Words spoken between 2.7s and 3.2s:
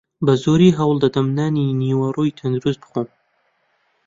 بخۆم.